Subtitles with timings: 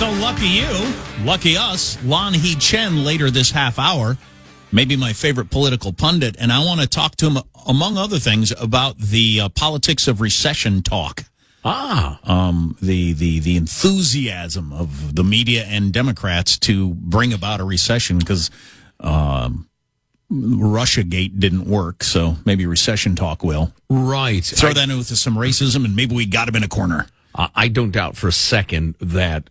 [0.00, 0.94] So lucky you,
[1.26, 4.16] lucky us, Lanhee Chen later this half hour,
[4.72, 8.50] maybe my favorite political pundit, and I want to talk to him, among other things,
[8.58, 11.24] about the uh, politics of recession talk.
[11.64, 17.64] Ah, Um, the, the, the enthusiasm of the media and Democrats to bring about a
[17.64, 18.50] recession because
[19.00, 19.68] um,
[20.30, 23.72] Russia Gate didn't work, so maybe recession talk will.
[23.88, 24.44] right.
[24.44, 27.06] Throw I, that in with some racism, and maybe we got him in a corner.
[27.34, 29.50] I don't doubt for a second that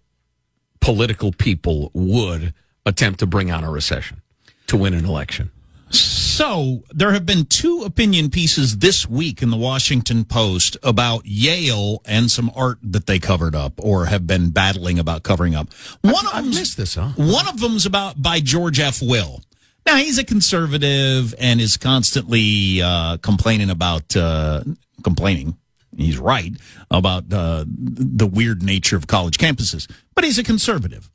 [0.81, 2.53] political people would
[2.85, 4.21] attempt to bring on a recession
[4.67, 5.51] to win an election.
[5.91, 12.01] So there have been two opinion pieces this week in the Washington Post about Yale
[12.05, 15.73] and some art that they covered up or have been battling about covering up.
[16.01, 17.09] One of I've them's- missed this, huh?
[17.17, 19.01] One of them's about by George F.
[19.01, 19.41] Will.
[19.85, 24.63] Now he's a conservative and is constantly uh, complaining about uh,
[25.03, 25.57] complaining.
[25.97, 26.53] He's right
[26.91, 31.09] about uh, the weird nature of college campuses, but he's a conservative.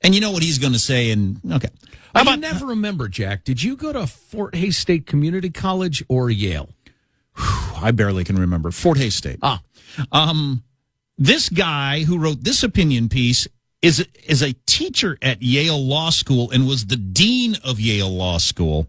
[0.00, 1.10] And you know what he's going to say?
[1.10, 1.68] And okay,
[2.14, 3.44] I about- never remember, Jack.
[3.44, 6.70] Did you go to Fort Hays State Community College or Yale?
[7.36, 8.70] I barely can remember.
[8.70, 9.38] Fort Hays State.
[9.42, 9.60] Ah,
[10.12, 10.62] Um,
[11.18, 13.46] this guy who wrote this opinion piece
[13.82, 18.38] is is a teacher at Yale Law School and was the dean of Yale Law
[18.38, 18.88] School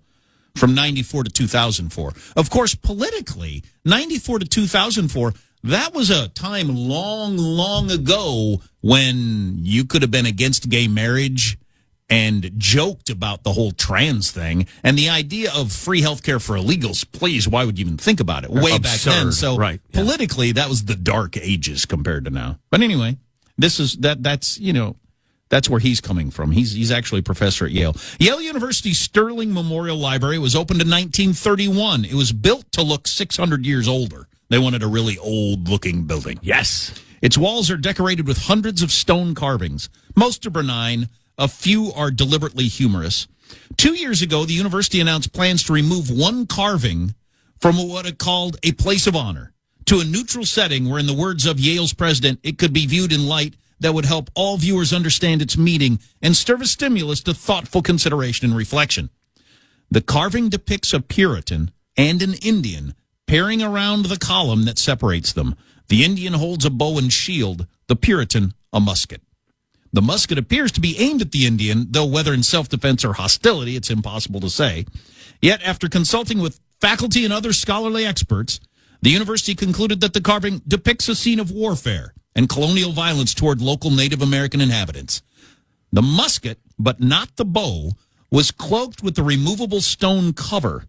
[0.56, 2.14] from 94 to 2004.
[2.36, 5.34] Of course, politically, 94 to 2004,
[5.64, 11.58] that was a time long, long ago when you could have been against gay marriage
[12.12, 17.10] and joked about the whole trans thing and the idea of free healthcare for illegals.
[17.10, 18.52] Please, why would you even think about it?
[18.52, 19.32] Way back then.
[19.32, 20.02] So right, yeah.
[20.02, 22.60] politically, that was the dark ages compared to now.
[22.70, 23.18] But anyway,
[23.58, 24.98] this is that that's you know
[25.50, 26.52] that's where he's coming from.
[26.52, 27.96] He's he's actually a professor at Yale.
[28.20, 32.06] Yale University Sterling Memorial Library was opened in 1931.
[32.06, 34.28] It was built to look 600 years older.
[34.50, 36.40] They wanted a really old looking building.
[36.42, 36.94] yes.
[37.22, 39.90] Its walls are decorated with hundreds of stone carvings.
[40.16, 41.08] Most are benign,
[41.42, 43.28] a few are deliberately humorous.
[43.76, 47.16] Two years ago, the university announced plans to remove one carving
[47.60, 49.52] from what it called a place of honor
[49.86, 53.12] to a neutral setting where, in the words of Yale's president, it could be viewed
[53.12, 57.34] in light that would help all viewers understand its meaning and serve as stimulus to
[57.34, 59.10] thoughtful consideration and reflection.
[59.90, 62.94] The carving depicts a Puritan and an Indian
[63.26, 65.56] pairing around the column that separates them.
[65.88, 69.24] The Indian holds a bow and shield, the Puritan a musket.
[69.94, 73.14] The musket appears to be aimed at the Indian, though whether in self defense or
[73.14, 74.86] hostility, it's impossible to say.
[75.42, 78.60] Yet, after consulting with faculty and other scholarly experts,
[79.02, 83.62] the university concluded that the carving depicts a scene of warfare and colonial violence toward
[83.62, 85.22] local Native American inhabitants.
[85.92, 87.92] The musket, but not the bow,
[88.30, 90.86] was cloaked with the removable stone cover,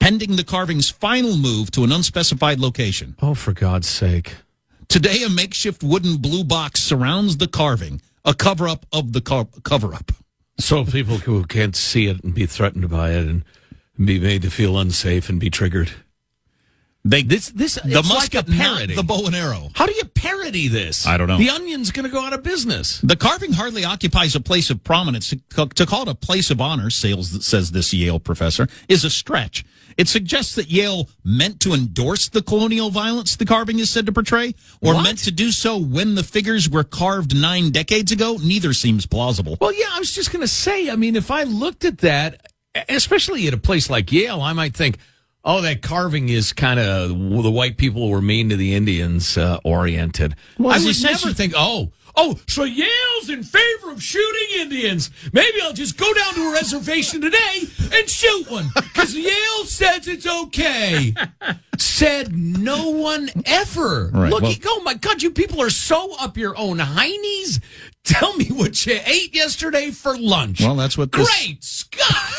[0.00, 3.14] pending the carving's final move to an unspecified location.
[3.20, 4.36] Oh, for God's sake.
[4.88, 9.48] Today, a makeshift wooden blue box surrounds the carving, a cover up of the co-
[9.64, 10.12] cover up.
[10.60, 13.42] So people who can't see it and be threatened by it and
[13.96, 15.90] be made to feel unsafe and be triggered.
[17.08, 18.94] They, This this the musket, like parody.
[18.94, 19.70] the bow and arrow.
[19.74, 21.06] How do you parody this?
[21.06, 21.38] I don't know.
[21.38, 23.00] The Onion's going to go out of business.
[23.00, 25.30] The carving hardly occupies a place of prominence.
[25.30, 29.10] To, to call it a place of honor, sales, says this Yale professor, is a
[29.10, 29.64] stretch.
[29.96, 34.12] It suggests that Yale meant to endorse the colonial violence the carving is said to
[34.12, 35.02] portray, or What?
[35.02, 38.36] meant to do so when the figures were carved nine decades ago.
[38.42, 39.56] Neither seems plausible.
[39.60, 40.90] Well, yeah, I was just going to say.
[40.90, 42.52] I mean, if I looked at that,
[42.88, 44.98] especially at a place like Yale, I might think,
[45.44, 49.58] "Oh, that carving is kind of the white people were mean to the Indians uh,
[49.64, 55.10] oriented." Well, I would never think, "Oh, oh, so Yale's in favor of shooting Indians.
[55.32, 57.62] Maybe I'll just go down to a reservation today
[57.92, 61.14] and shoot one because Yale says it's okay."
[61.78, 64.10] Said no one ever.
[64.12, 67.60] Right, Look, well- oh my God, you people are so up your own heinies.
[68.04, 70.60] Tell me what you ate yesterday for lunch.
[70.60, 72.32] Well, that's what this- Great Scott!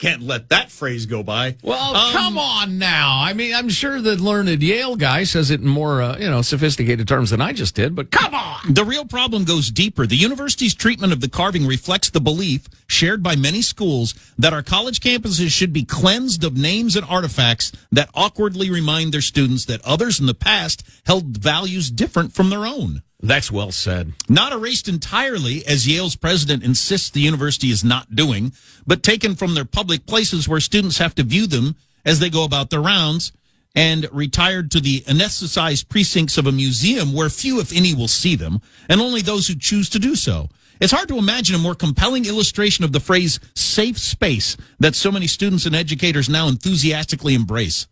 [0.00, 1.56] Can't let that phrase go by.
[1.62, 3.20] Well, Um, come on now.
[3.20, 6.40] I mean, I'm sure the learned Yale guy says it in more, uh, you know,
[6.40, 7.94] sophisticated terms than I just did.
[7.94, 8.72] But come on.
[8.72, 10.06] The real problem goes deeper.
[10.06, 14.62] The university's treatment of the carving reflects the belief shared by many schools that our
[14.62, 19.84] college campuses should be cleansed of names and artifacts that awkwardly remind their students that
[19.84, 23.02] others in the past held values different from their own.
[23.22, 24.14] That's well said.
[24.28, 28.52] Not erased entirely, as Yale's president insists the university is not doing,
[28.86, 32.44] but taken from their public places where students have to view them as they go
[32.44, 33.32] about their rounds
[33.74, 38.34] and retired to the anesthetized precincts of a museum where few, if any, will see
[38.34, 40.48] them, and only those who choose to do so.
[40.80, 45.12] It's hard to imagine a more compelling illustration of the phrase safe space that so
[45.12, 47.86] many students and educators now enthusiastically embrace.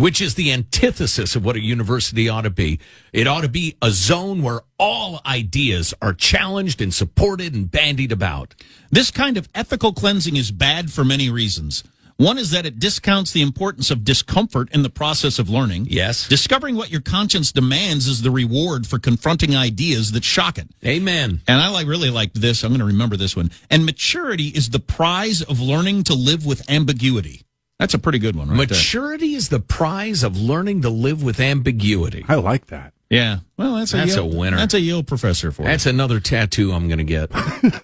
[0.00, 2.80] Which is the antithesis of what a university ought to be.
[3.12, 8.10] It ought to be a zone where all ideas are challenged and supported and bandied
[8.10, 8.54] about.
[8.90, 11.84] This kind of ethical cleansing is bad for many reasons.
[12.16, 15.88] One is that it discounts the importance of discomfort in the process of learning.
[15.90, 16.26] Yes.
[16.28, 20.68] Discovering what your conscience demands is the reward for confronting ideas that shock it.
[20.82, 21.42] Amen.
[21.46, 22.64] And I like really like this.
[22.64, 23.50] I'm going to remember this one.
[23.68, 27.42] And maturity is the prize of learning to live with ambiguity.
[27.80, 28.58] That's a pretty good one, right.
[28.58, 32.26] Maturity is the prize of learning to live with ambiguity.
[32.28, 32.92] I like that.
[33.08, 33.38] Yeah.
[33.56, 34.58] Well, that's a That's Yale, a winner.
[34.58, 37.30] That's a Yale professor for That's another tattoo I'm going to get.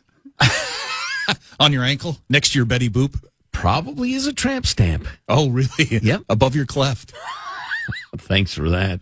[1.58, 3.25] on your ankle next to your Betty Boop.
[3.52, 5.08] Probably is a tramp stamp.
[5.28, 5.70] Oh, really?
[6.02, 6.25] Yep.
[6.28, 7.14] Above your cleft.
[8.19, 9.00] Thanks for that.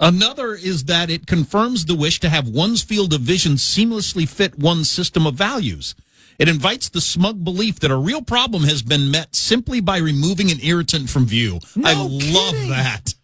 [0.00, 4.58] Another is that it confirms the wish to have one's field of vision seamlessly fit
[4.58, 5.94] one's system of values.
[6.38, 10.50] It invites the smug belief that a real problem has been met simply by removing
[10.50, 11.60] an irritant from view.
[11.84, 12.70] I love kidding.
[12.70, 13.14] that.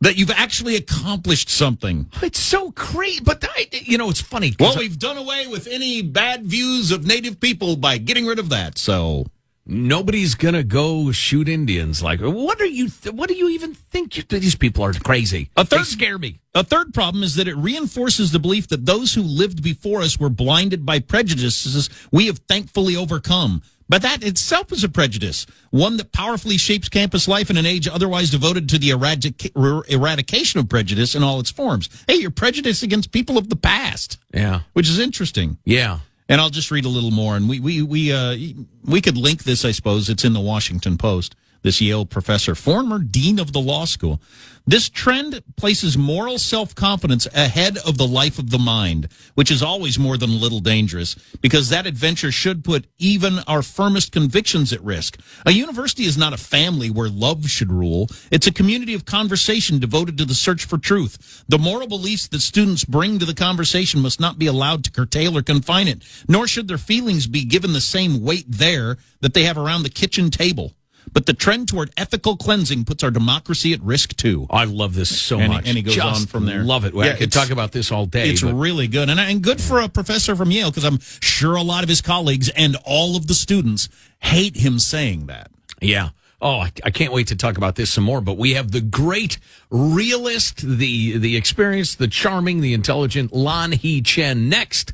[0.00, 2.06] that you've actually accomplished something.
[2.22, 4.54] It's so crazy, but I, you know, it's funny.
[4.58, 8.48] Well, we've done away with any bad views of native people by getting rid of
[8.48, 8.78] that.
[8.78, 9.26] So,
[9.70, 12.02] nobody's gonna go shoot Indians.
[12.02, 12.88] Like, what are you?
[12.88, 14.16] Th- what do you even think?
[14.16, 15.48] You, these people are crazy.
[15.56, 16.40] A third- they scare me.
[16.54, 20.18] A third problem is that it reinforces the belief that those who lived before us
[20.18, 23.62] were blinded by prejudices we have thankfully overcome.
[23.88, 27.88] But that itself is a prejudice, one that powerfully shapes campus life in an age
[27.88, 31.88] otherwise devoted to the eradica- er- eradication of prejudice in all its forms.
[32.06, 35.58] Hey, you're prejudiced against people of the past, Yeah, which is interesting.
[35.64, 35.98] yeah.
[36.30, 37.36] And I'll just read a little more.
[37.36, 38.36] And we we we uh,
[38.84, 40.08] we could link this, I suppose.
[40.08, 41.34] It's in the Washington Post.
[41.62, 44.20] This Yale professor, former dean of the law school.
[44.66, 49.62] This trend places moral self confidence ahead of the life of the mind, which is
[49.62, 54.72] always more than a little dangerous, because that adventure should put even our firmest convictions
[54.72, 55.18] at risk.
[55.44, 58.08] A university is not a family where love should rule.
[58.30, 61.44] It's a community of conversation devoted to the search for truth.
[61.48, 65.36] The moral beliefs that students bring to the conversation must not be allowed to curtail
[65.36, 69.44] or confine it, nor should their feelings be given the same weight there that they
[69.44, 70.74] have around the kitchen table.
[71.12, 74.46] But the trend toward ethical cleansing puts our democracy at risk too.
[74.48, 75.66] I love this so And- much.
[75.66, 76.62] and he goes Just on from there.
[76.62, 76.94] Love it.
[76.94, 78.30] I Yeah, could talk about this all day.
[78.30, 81.56] It's but- really good, and and good for a professor from Yale because I'm sure
[81.56, 83.88] a lot of his colleagues and all of the students
[84.20, 85.50] hate him saying that.
[85.80, 86.10] Yeah.
[86.42, 88.20] Oh, I, I can't wait to talk about this some more.
[88.22, 89.38] But we have the great
[89.68, 94.92] realist, the the experienced, the charming, the intelligent Lanhee Chen next.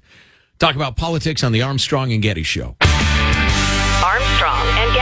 [0.59, 2.77] Talk about politics on the Armstrong and Getty Show.
[4.03, 4.96] Armstrong and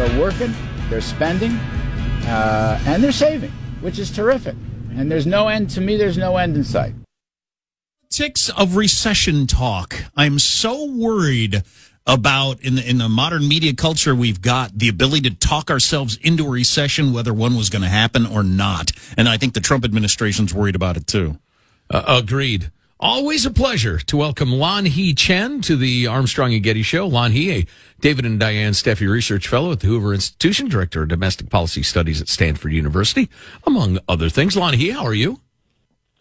[0.00, 0.54] Folks are working,
[0.88, 1.52] they're spending,
[2.26, 3.50] uh, and they're saving,
[3.82, 4.54] which is terrific.
[4.96, 6.94] And there's no end, to me, there's no end in sight.
[8.10, 10.04] Politics of recession talk.
[10.16, 11.62] I'm so worried
[12.06, 16.16] about in the in the modern media culture we've got the ability to talk ourselves
[16.22, 19.60] into a recession whether one was going to happen or not and i think the
[19.60, 21.38] trump administration's worried about it too
[21.90, 22.70] Uh, agreed.
[23.02, 27.08] Always a pleasure to welcome Lanhee Chen to the Armstrong and Getty Show.
[27.08, 27.66] Lanhee, a
[28.00, 32.20] David and Diane Steffy Research Fellow at the Hoover Institution, Director of Domestic Policy Studies
[32.20, 33.30] at Stanford University,
[33.66, 34.54] among other things.
[34.54, 35.40] Lanhee, how are you?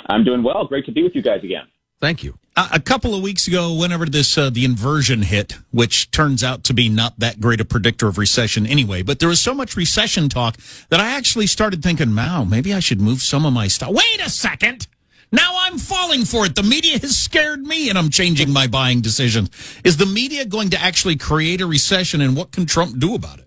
[0.06, 0.66] I'm doing well.
[0.68, 1.68] Great to be with you guys again.
[2.00, 2.40] Thank you.
[2.56, 6.64] a, a couple of weeks ago whenever this uh, the inversion hit which turns out
[6.64, 9.76] to be not that great a predictor of recession anyway but there was so much
[9.76, 10.56] recession talk
[10.88, 14.22] that i actually started thinking wow maybe i should move some of my stuff wait
[14.26, 14.88] a second
[15.32, 19.02] now i'm falling for it the media has scared me and i'm changing my buying
[19.02, 19.50] decisions
[19.84, 23.40] is the media going to actually create a recession and what can trump do about
[23.40, 23.46] it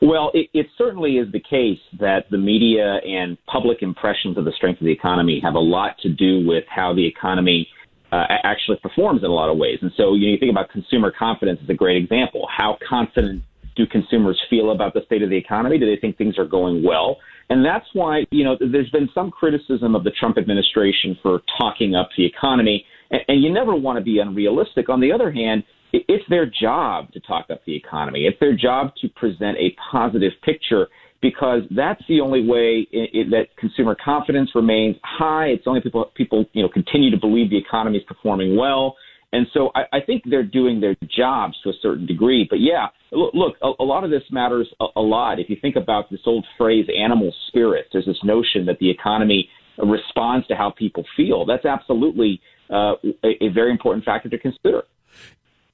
[0.00, 4.52] Well, it, it certainly is the case that the media and public impressions of the
[4.52, 7.68] strength of the economy have a lot to do with how the economy
[8.12, 9.78] uh, actually performs in a lot of ways.
[9.82, 12.46] And so you, know, you think about consumer confidence is a great example.
[12.54, 13.42] How confident
[13.76, 15.78] do consumers feel about the state of the economy?
[15.78, 17.18] Do they think things are going well?
[17.50, 21.94] And that's why, you know, there's been some criticism of the Trump administration for talking
[21.94, 22.84] up the economy.
[23.10, 24.88] And, and you never want to be unrealistic.
[24.88, 25.62] On the other hand,
[25.92, 28.26] it- it's their job to talk up the economy.
[28.26, 30.88] It's their job to present a positive picture
[31.20, 35.46] because that's the only way i i that consumer confidence remains high.
[35.46, 38.96] It's only people people you know continue to believe the economy is performing well.
[39.32, 42.46] And so I, I think they're doing their jobs to a certain degree.
[42.48, 45.38] But yeah, look, a, a lot of this matters a, a lot.
[45.38, 49.48] If you think about this old phrase, animal spirits, there's this notion that the economy
[49.76, 51.44] responds to how people feel.
[51.44, 54.82] That's absolutely uh, a, a very important factor to consider.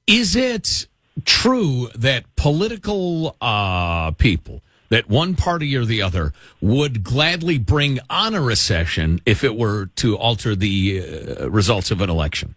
[0.05, 0.87] Is it
[1.23, 8.35] true that political uh, people, that one party or the other, would gladly bring on
[8.35, 11.01] a recession if it were to alter the
[11.39, 12.55] uh, results of an election?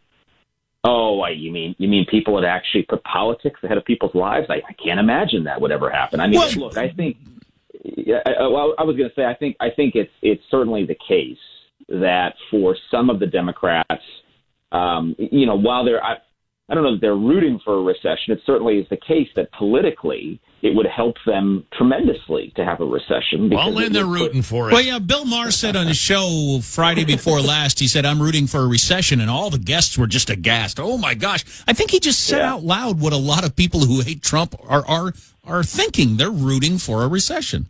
[0.85, 4.47] Oh, I- you mean you mean people would actually put politics ahead of people's lives?
[4.49, 6.21] I, I can't imagine that would ever happen.
[6.21, 7.17] I mean, Well- look, I think.
[7.85, 10.43] Yeah, I, I- well, I was going to say, I think I think it's it's
[10.51, 11.39] certainly the case
[11.89, 14.03] that for some of the Democrats,
[14.73, 16.17] um, you know, while they're I,
[16.69, 19.51] I don't know that they're rooting for a recession, it certainly is the case that
[19.53, 23.49] politically it would help them tremendously to have a recession.
[23.49, 24.73] Well, then they're would put- rooting for it.
[24.73, 28.47] Well, yeah, Bill Maher said on his show Friday before last, he said, I'm rooting
[28.49, 30.79] for a recession, and all the guests were just aghast.
[30.81, 31.45] Oh my gosh.
[31.69, 32.53] I think he just said Yeah.
[32.55, 35.13] out loud what a lot of people who hate Trump are are
[35.45, 36.17] are thinking.
[36.17, 37.69] They're rooting for a recession.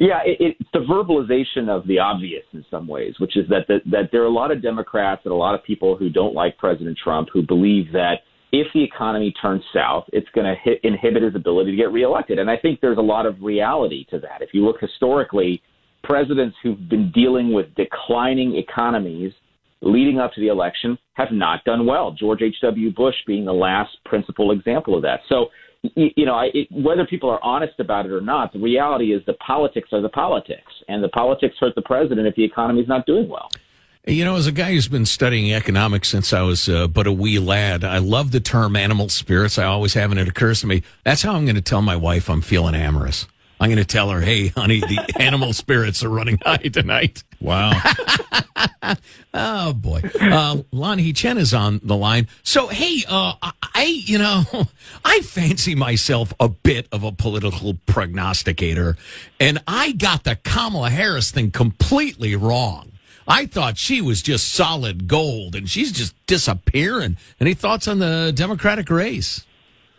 [0.00, 3.82] Yeah, it, it's the verbalization of the obvious in some ways, which is that, that
[3.90, 6.56] that there are a lot of Democrats and a lot of people who don't like
[6.56, 11.34] President Trump who believe that if the economy turns south, it's going to inhibit his
[11.34, 12.38] ability to get reelected.
[12.38, 14.40] And I think there's a lot of reality to that.
[14.40, 15.62] If you look historically,
[16.02, 19.32] presidents who've been dealing with declining economies
[19.82, 22.10] leading up to the election have not done well.
[22.12, 22.92] George H.W.
[22.92, 25.20] Bush being the last principal example of that.
[25.28, 25.46] So,
[25.82, 29.34] you know, it, whether people are honest about it or not, the reality is the
[29.34, 33.06] politics are the politics, and the politics hurt the president if the economy is not
[33.06, 33.50] doing well.
[34.06, 37.12] You know, as a guy who's been studying economics since I was uh, but a
[37.12, 39.58] wee lad, I love the term animal spirits.
[39.58, 41.96] I always have, and it occurs to me that's how I'm going to tell my
[41.96, 43.26] wife I'm feeling amorous.
[43.60, 47.22] I'm going to tell her, hey, honey, the animal spirits are running high tonight.
[47.40, 47.72] Wow.
[49.32, 52.26] Oh boy, uh, Lanhee Chen is on the line.
[52.42, 54.42] So hey, uh, I you know
[55.04, 58.96] I fancy myself a bit of a political prognosticator,
[59.38, 62.90] and I got the Kamala Harris thing completely wrong.
[63.28, 67.16] I thought she was just solid gold, and she's just disappearing.
[67.40, 69.46] Any thoughts on the Democratic race?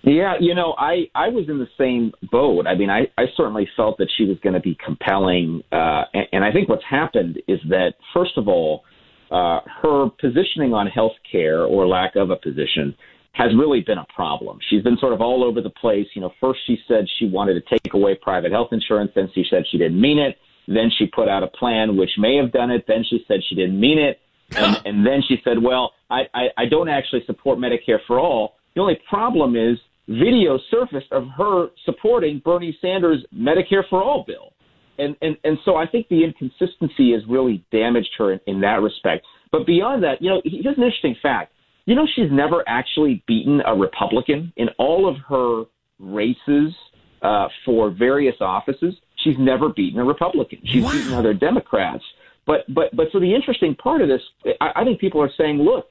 [0.04, 2.66] Yeah, you know, I I was in the same boat.
[2.66, 6.28] I mean, I I certainly felt that she was going to be compelling, uh, and,
[6.34, 8.84] and I think what's happened is that first of all,
[9.30, 12.96] uh, her positioning on health care or lack of a position
[13.34, 14.60] has really been a problem.
[14.70, 16.08] She's been sort of all over the place.
[16.16, 19.46] You know, first she said she wanted to take away private health insurance, then she
[19.50, 20.38] said she didn't mean it.
[20.68, 22.86] Then she put out a plan which may have done it.
[22.88, 24.20] Then she said she didn't mean it.
[24.56, 28.56] And, and then she said, well, I, I, I don't actually support Medicare for all.
[28.76, 29.78] The only problem is
[30.12, 34.54] video surfaced of her supporting Bernie Sanders' Medicare for all bill.
[34.98, 38.82] And, and, and so I think the inconsistency has really damaged her in, in that
[38.82, 39.26] respect.
[39.52, 41.54] But beyond that, you know, here's an interesting fact.
[41.86, 45.64] You know, she's never actually beaten a Republican in all of her
[46.00, 46.74] races
[47.22, 48.94] uh, for various offices.
[49.24, 50.60] She's never beaten a Republican.
[50.66, 50.92] She's wow.
[50.92, 52.04] beaten other Democrats.
[52.46, 54.22] But but but so the interesting part of this,
[54.60, 55.88] I, I think people are saying, look,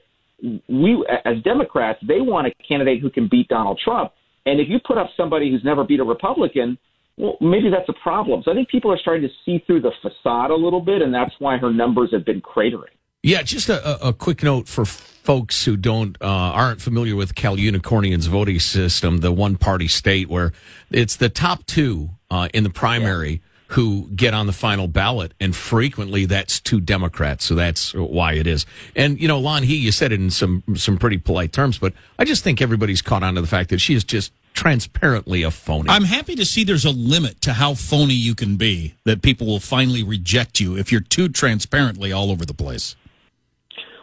[0.69, 4.13] we as Democrats, they want a candidate who can beat Donald Trump.
[4.47, 6.79] And if you put up somebody who's never beat a Republican,
[7.17, 8.43] well, maybe that's a problem.
[8.45, 11.13] So I think people are starting to see through the facade a little bit, and
[11.13, 12.95] that's why her numbers have been cratering.
[13.23, 17.57] Yeah, just a, a quick note for folks who don't uh, aren't familiar with Cal
[17.57, 20.53] Unicornian's voting system, the one party state where
[20.91, 23.31] it's the top two uh, in the primary.
[23.33, 23.39] Yeah
[23.71, 27.45] who get on the final ballot, and frequently that's two Democrats.
[27.45, 28.67] So that's why it is.
[28.97, 32.25] And you know, Lanhee, you said it in some some pretty polite terms, but I
[32.25, 35.89] just think everybody's caught on to the fact that she is just transparently a phony.
[35.89, 38.95] I'm happy to see there's a limit to how phony you can be.
[39.05, 42.97] That people will finally reject you if you're too transparently all over the place.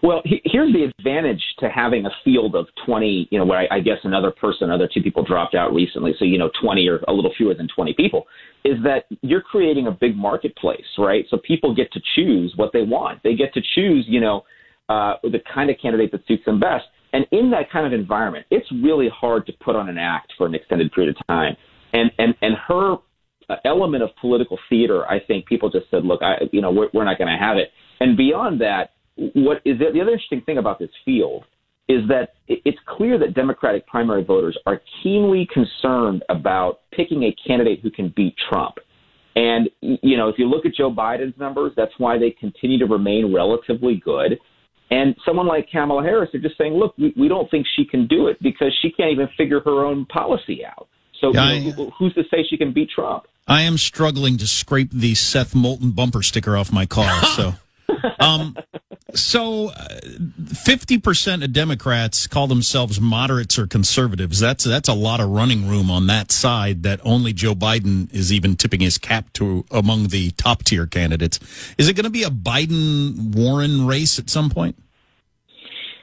[0.08, 3.76] Well, he, here's the advantage to having a field of 20, you know, where I,
[3.76, 6.14] I guess another person, another two people dropped out recently.
[6.18, 8.26] So, you know, 20 or a little fewer than 20 people
[8.64, 11.26] is that you're creating a big marketplace, right?
[11.30, 13.22] So people get to choose what they want.
[13.22, 14.46] They get to choose, you know,
[14.88, 16.86] uh, the kind of candidate that suits them best.
[17.12, 20.48] And in that kind of environment, it's really hard to put on an act for
[20.48, 21.58] an extended period of time.
[21.92, 22.96] And and and her
[23.66, 27.06] element of political theater, I think people just said, look, I, you know, we're, we're
[27.06, 27.72] not going to have it.
[28.00, 28.92] And beyond that,
[29.34, 31.44] what is the, the other interesting thing about this field
[31.90, 37.80] is that it's clear that Democratic primary voters are keenly concerned about picking a candidate
[37.82, 38.76] who can beat Trump.
[39.36, 42.86] And, you know, if you look at Joe Biden's numbers, that's why they continue to
[42.86, 44.38] remain relatively good.
[44.90, 48.08] And someone like Kamala Harris are just saying, look, we, we don't think she can
[48.08, 50.88] do it because she can't even figure her own policy out.
[51.22, 53.26] So yeah, you know, who's to say she can beat Trump?
[53.48, 57.22] I am struggling to scrape the Seth Moulton bumper sticker off my car.
[57.36, 57.54] So
[58.20, 58.56] um,
[59.14, 60.00] so, uh,
[60.54, 64.40] fifty percent of Democrats call themselves moderates or conservatives.
[64.40, 66.84] That's that's a lot of running room on that side.
[66.84, 71.40] That only Joe Biden is even tipping his cap to among the top tier candidates.
[71.78, 74.76] Is it going to be a Biden Warren race at some point?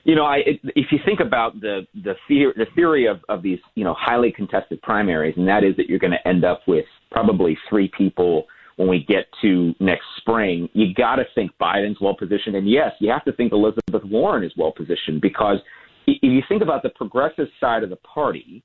[0.04, 0.42] You know, I,
[0.76, 4.32] if you think about the the theory, the theory of, of these, you know, highly
[4.32, 8.46] contested primaries, and that is that you're going to end up with probably three people
[8.76, 12.56] when we get to next spring, you got to think Biden's well positioned.
[12.56, 15.58] And yes, you have to think Elizabeth Warren is well positioned because
[16.06, 18.62] if you think about the progressive side of the party,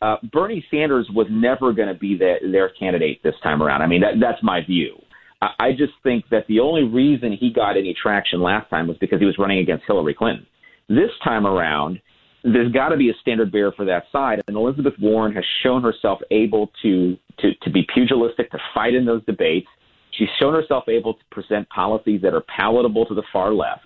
[0.00, 3.82] uh, Bernie Sanders was never going to be the, their candidate this time around.
[3.82, 4.96] I mean, that, that's my view.
[5.42, 8.96] I, I just think that the only reason he got any traction last time was
[8.98, 10.46] because he was running against Hillary Clinton.
[10.88, 12.00] This time around,
[12.44, 14.40] there's got to be a standard bearer for that side.
[14.46, 19.04] And Elizabeth Warren has shown herself able to, to, to be pugilistic, to fight in
[19.04, 19.66] those debates.
[20.12, 23.82] She's shown herself able to present policies that are palatable to the far left.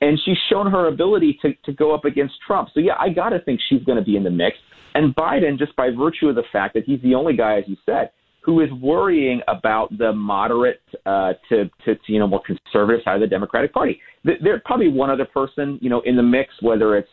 [0.00, 2.68] And she's shown her ability to, to go up against Trump.
[2.72, 4.56] So, yeah, I got to think she's going to be in the mix.
[4.94, 7.76] And Biden, just by virtue of the fact that he's the only guy, as you
[7.84, 13.02] said, who is worrying about the moderate uh, to, to, to, you know, more conservative
[13.04, 14.00] side of the Democratic Party.
[14.24, 17.10] There's probably one other person, you know, in the mix, whether it's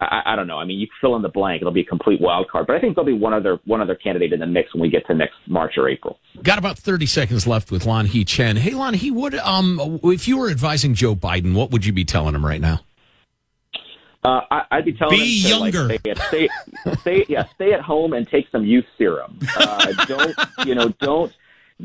[0.00, 0.58] I, I don't know.
[0.58, 2.66] I mean, you fill in the blank; it'll be a complete wild card.
[2.66, 4.90] But I think there'll be one other one other candidate in the mix when we
[4.90, 6.18] get to next March or April.
[6.42, 8.56] Got about thirty seconds left with Lon Lanhee Chen.
[8.56, 12.34] Hey, Lanhee, what um, if you were advising Joe Biden, what would you be telling
[12.34, 12.80] him right now?
[14.24, 15.88] Uh, I, would be telling be him to, younger.
[15.88, 16.48] Like, stay,
[16.84, 19.38] stay, stay, yeah, stay at home and take some youth serum.
[19.56, 20.88] Uh, don't you know?
[21.00, 21.32] Don't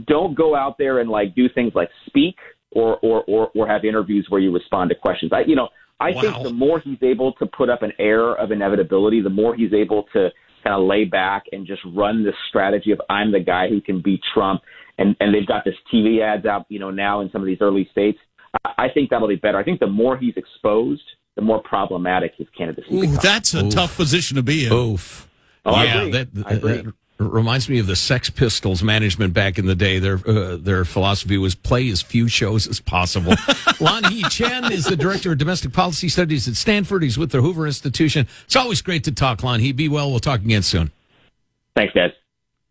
[0.05, 2.37] don't go out there and like do things like speak
[2.71, 5.33] or or or, or have interviews where you respond to questions.
[5.33, 5.69] I you know
[5.99, 6.21] I wow.
[6.21, 9.73] think the more he's able to put up an air of inevitability, the more he's
[9.73, 10.29] able to
[10.63, 14.01] kind of lay back and just run this strategy of I'm the guy who can
[14.01, 14.61] beat Trump.
[14.97, 17.59] And and they've got this TV ads out, you know, now in some of these
[17.61, 18.19] early states.
[18.65, 19.57] I think that'll be better.
[19.57, 21.03] I think the more he's exposed,
[21.35, 23.21] the more problematic his candidacy Ooh, becomes.
[23.21, 23.73] That's a Oof.
[23.73, 24.73] tough position to be in.
[24.73, 25.29] Oof.
[25.65, 26.11] Oh, yeah, I agree.
[26.11, 26.81] That, I agree.
[26.81, 29.99] that reminds me of the Sex Pistols management back in the day.
[29.99, 33.31] Their uh, their philosophy was play as few shows as possible.
[33.79, 37.03] Lanhee Chen is the director of domestic policy studies at Stanford.
[37.03, 38.27] He's with the Hoover Institution.
[38.45, 39.75] It's always great to talk, Lanhee.
[39.75, 40.09] Be well.
[40.09, 40.91] We'll talk again soon.
[41.75, 42.11] Thanks, guys.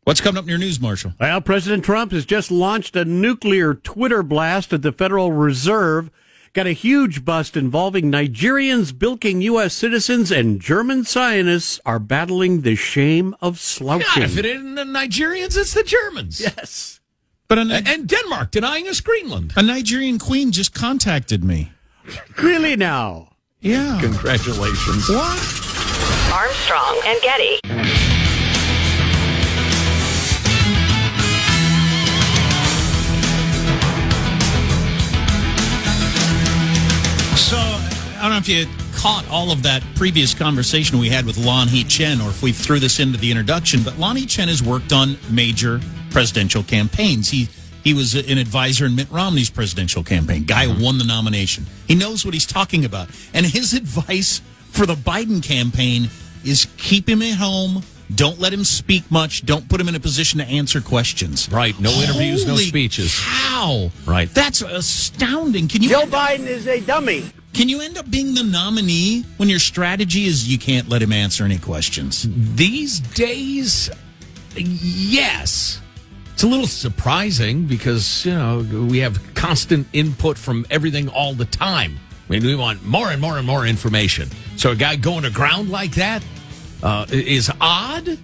[0.05, 1.13] What's coming up in your news, Marshall?
[1.21, 6.11] Well, President Trump has just launched a nuclear Twitter blast at the Federal Reserve
[6.53, 9.75] got a huge bust involving Nigerians bilking U.S.
[9.75, 14.23] citizens and German scientists are battling the shame of slouching.
[14.23, 16.41] God, if it isn't the Nigerians, it's the Germans.
[16.41, 17.01] Yes.
[17.49, 19.55] But and, and Denmark denying us Greenland.
[19.57, 21.73] A Nigerian queen just contacted me.
[22.37, 23.37] Really now?
[23.61, 23.99] Yeah.
[24.01, 25.09] Congratulations.
[25.09, 25.39] What?
[26.33, 27.98] Armstrong and Getty.
[38.19, 41.89] I don't know if you caught all of that previous conversation we had with Lanhee
[41.89, 45.17] Chen or if we threw this into the introduction, but Lanhee Chen has worked on
[45.31, 47.29] major presidential campaigns.
[47.29, 47.49] He
[47.85, 50.45] he was an advisor in Mitt Romney's presidential campaign.
[50.45, 51.65] Guy who won the nomination.
[51.87, 53.09] He knows what he's talking about.
[53.33, 56.11] And his advice for the Biden campaign
[56.45, 57.85] is keep him at home.
[58.15, 59.47] Don't let him speak much.
[59.47, 61.49] Don't put him in a position to answer questions.
[61.53, 61.79] Right.
[61.79, 63.17] No interviews, no speeches.
[63.17, 63.91] How?
[64.07, 64.29] Right.
[64.35, 65.69] That's astounding.
[65.69, 67.31] Can you Joe Biden is a dummy.
[67.59, 71.13] Can you end up being the nominee when your strategy is you can't let him
[71.13, 72.25] answer any questions?
[72.55, 73.91] These days,
[74.55, 75.81] yes.
[76.33, 81.47] It's a little surprising because, you know, we have constant input from everything all the
[81.47, 81.99] time.
[82.29, 84.29] I mean, we want more and more and more information.
[84.55, 86.23] So a guy going to ground like that
[86.85, 88.21] uh, is odd,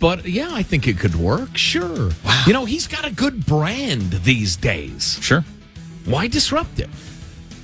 [0.00, 1.58] but yeah, I think it could work.
[1.58, 2.12] Sure.
[2.46, 5.18] You know, he's got a good brand these days.
[5.20, 5.44] Sure.
[6.06, 6.88] Why disrupt it?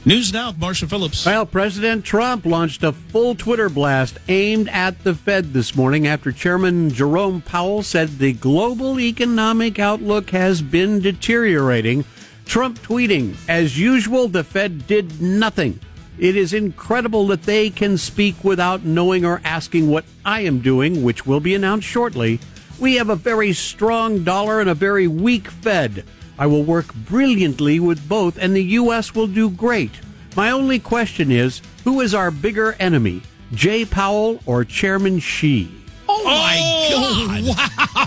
[0.07, 1.27] News now, Marsha Phillips.
[1.27, 6.33] Well, President Trump launched a full Twitter blast aimed at the Fed this morning after
[6.33, 12.07] Chairman Jerome Powell said the global economic outlook has been deteriorating.
[12.47, 15.79] Trump tweeting, as usual, the Fed did nothing.
[16.19, 21.03] It is incredible that they can speak without knowing or asking what I am doing,
[21.03, 22.41] which will be announced shortly.
[22.79, 26.05] We have a very strong dollar and a very weak Fed.
[26.41, 29.15] I will work brilliantly with both, and the U.S.
[29.15, 29.91] will do great.
[30.37, 33.21] My only question is who is our bigger enemy,
[33.53, 35.71] Jay Powell or Chairman Xi?
[36.09, 37.45] Oh, my God.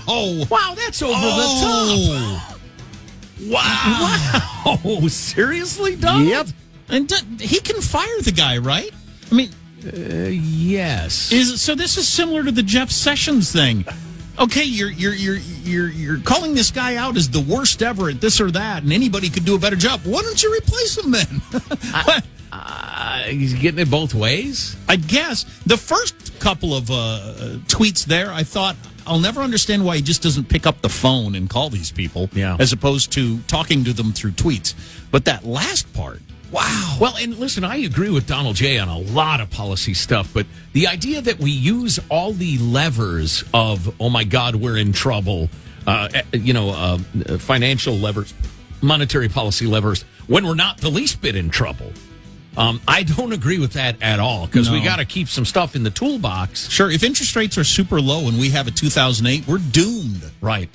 [0.07, 0.45] Wow.
[0.49, 2.59] Wow, that's over the top.
[3.49, 4.75] Wow.
[4.83, 4.99] Wow.
[5.07, 6.27] Seriously, Donald?
[6.27, 6.47] Yep.
[6.89, 8.91] And d- he can fire the guy, right?
[9.31, 9.49] I mean,
[9.85, 11.31] Uh, yes.
[11.31, 13.85] is so this is similar to the Jeff Sessions thing.
[14.39, 18.19] Okay, you're you're you're you're you're calling this guy out as the worst ever at
[18.19, 20.01] this or that, and anybody could do a better job.
[20.05, 21.41] Why don't you replace him then?
[22.55, 24.77] Uh, he's getting it both ways.
[24.87, 27.33] I guess the first couple of uh,
[27.65, 28.75] tweets there, I thought
[29.07, 32.29] I'll never understand why he just doesn't pick up the phone and call these people,
[32.31, 32.55] Yeah.
[32.59, 34.75] as opposed to talking to them through tweets.
[35.09, 36.21] But that last part,
[36.53, 36.97] wow.
[37.01, 40.45] Well, and listen, I agree with Donald J on a lot of policy stuff, but
[40.73, 45.49] the idea that we use all the levers of, oh my God, we're in trouble,
[45.87, 46.97] uh, eh, you know, uh,
[47.39, 48.33] financial levers,
[48.81, 51.91] monetary policy levers, when we're not the least bit in trouble.
[52.55, 55.75] Um, I don't agree with that at all because we got to keep some stuff
[55.75, 56.69] in the toolbox.
[56.69, 60.29] Sure, if interest rates are super low and we have a 2008, we're doomed.
[60.39, 60.69] Right.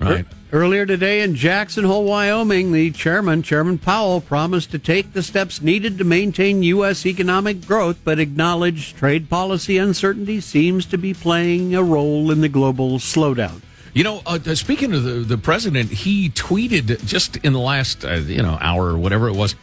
[0.00, 0.26] Right.
[0.54, 5.60] Earlier today in Jackson Hole, Wyoming, the chairman, Chairman Powell, promised to take the steps
[5.60, 7.04] needed to maintain U.S.
[7.04, 12.48] economic growth, but acknowledged trade policy uncertainty seems to be playing a role in the
[12.48, 13.62] global slowdown.
[13.94, 18.12] You know, uh, speaking of the, the president, he tweeted just in the last uh,
[18.12, 19.56] you know hour or whatever it was,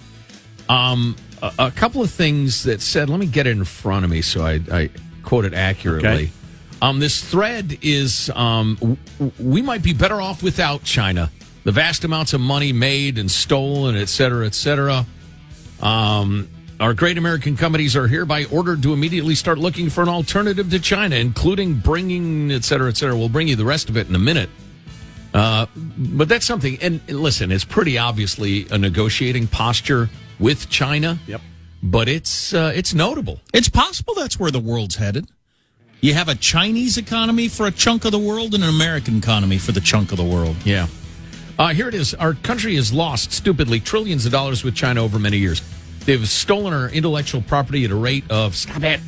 [0.68, 3.10] um, a, a couple of things that said.
[3.10, 4.90] Let me get it in front of me so I, I
[5.24, 6.10] quote it accurately.
[6.10, 6.32] Okay.
[6.82, 8.98] Um, this thread is um, w-
[9.40, 11.32] we might be better off without China.
[11.64, 15.06] The vast amounts of money made and stolen, et cetera, et cetera.
[15.80, 20.72] Um, our great American companies are hereby ordered to immediately start looking for an alternative
[20.72, 23.16] to China, including bringing, et cetera, et cetera.
[23.16, 24.50] We'll bring you the rest of it in a minute.
[25.36, 26.80] Uh, but that's something.
[26.82, 31.20] And listen, it's pretty obviously a negotiating posture with China.
[31.28, 31.42] Yep.
[31.84, 33.40] But it's uh, it's notable.
[33.54, 35.28] It's possible that's where the world's headed.
[36.02, 39.60] You have a Chinese economy for a chunk of the world and an American economy
[39.60, 40.56] for the chunk of the world.
[40.66, 40.88] Yeah.
[41.60, 42.16] Uh, here it is.
[42.16, 45.62] Our country has lost stupidly trillions of dollars with China over many years.
[46.06, 49.00] They've stolen our intellectual property at a rate of stop it,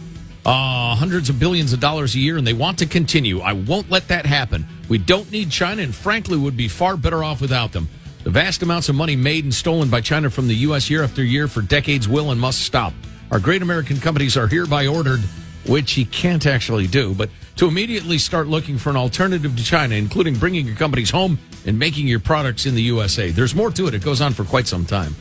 [0.46, 3.40] uh, hundreds of billions of dollars a year, and they want to continue.
[3.40, 4.68] I won't let that happen.
[4.88, 7.90] We don't need China, and frankly, would be far better off without them.
[8.24, 10.92] The vast amounts of money made and stolen by China from the U.S.
[10.92, 12.94] year after year for decades will and must stop.
[13.32, 15.22] Our great American companies are hereby ordered,
[15.66, 19.96] which he can't actually do, but to immediately start looking for an alternative to China,
[19.96, 23.32] including bringing your companies home and making your products in the USA.
[23.32, 23.94] There's more to it.
[23.94, 25.16] It goes on for quite some time.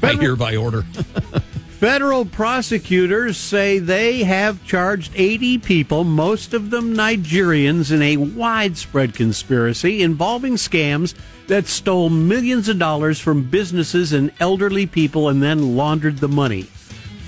[0.00, 0.82] By here, by order.
[1.80, 9.14] Federal prosecutors say they have charged 80 people, most of them Nigerians, in a widespread
[9.14, 11.14] conspiracy involving scams
[11.46, 16.66] that stole millions of dollars from businesses and elderly people and then laundered the money.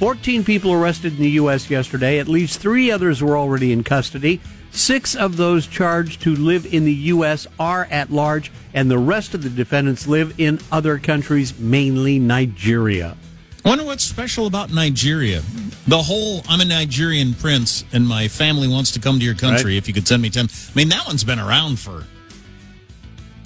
[0.03, 1.71] 14 people arrested in the U.S.
[1.71, 2.19] yesterday.
[2.19, 4.41] At least three others were already in custody.
[4.73, 7.47] Six of those charged to live in the U.S.
[7.61, 13.17] are at large, and the rest of the defendants live in other countries, mainly Nigeria.
[13.65, 15.41] I wonder what's special about Nigeria.
[15.87, 19.75] The whole I'm a Nigerian prince and my family wants to come to your country
[19.75, 19.79] Right.
[19.79, 20.47] if you could send me 10.
[20.47, 22.07] I mean, that one's been around for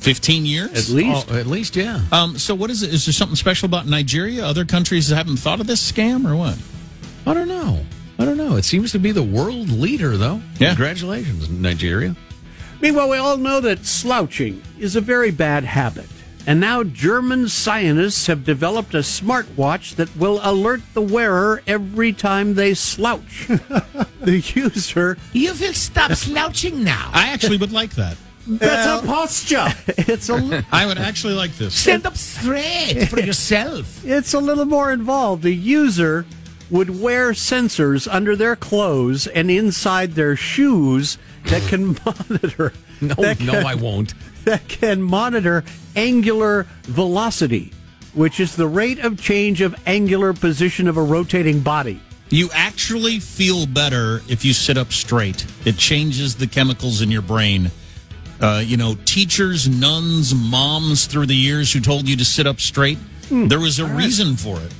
[0.06, 0.88] 15 years?
[0.88, 1.26] At least.
[1.28, 2.00] Oh, at least, yeah.
[2.12, 2.94] Um, so, what is it?
[2.94, 4.46] Is there something special about Nigeria?
[4.46, 6.56] Other countries haven't thought of this scam or what?
[7.26, 7.84] I don't know.
[8.16, 8.54] I don't know.
[8.54, 10.40] It seems to be the world leader, though.
[10.60, 10.68] Yeah.
[10.68, 12.14] Congratulations, Nigeria.
[12.80, 16.06] Meanwhile, we all know that slouching is a very bad habit.
[16.46, 22.54] And now German scientists have developed a smartwatch that will alert the wearer every time
[22.54, 23.48] they slouch.
[24.20, 25.18] the user.
[25.32, 27.10] You will stop slouching now.
[27.12, 28.16] I actually would like that.
[28.46, 29.66] That's a posture.
[30.08, 31.74] It's a I would actually like this.
[31.74, 34.04] Stand up straight for yourself.
[34.04, 35.42] it's a little more involved.
[35.42, 36.24] The user
[36.70, 42.72] would wear sensors under their clothes and inside their shoes that can monitor.
[43.00, 44.14] No, that no, can- I won't.
[44.44, 45.64] that can monitor
[45.96, 47.72] angular velocity,
[48.14, 52.00] which is the rate of change of angular position of a rotating body.
[52.30, 55.46] You actually feel better if you sit up straight.
[55.64, 57.70] It changes the chemicals in your brain.
[58.40, 62.60] Uh, you know, teachers, nuns, moms through the years who told you to sit up
[62.60, 62.98] straight,
[63.30, 64.72] there was a reason for it.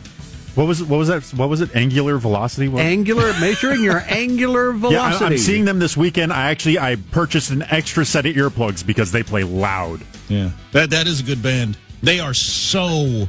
[0.57, 1.23] What was what was that?
[1.39, 1.77] What was it?
[1.77, 2.69] Angular velocity.
[2.69, 2.83] What?
[2.83, 4.95] Angular measuring your angular velocity.
[4.95, 5.25] Yeah, velocity.
[5.25, 6.33] I, am seeing them this weekend.
[6.33, 10.01] I actually I purchased an extra set of earplugs because they play loud.
[10.29, 10.51] Yeah.
[10.73, 11.77] That that is a good band.
[12.03, 13.29] They are so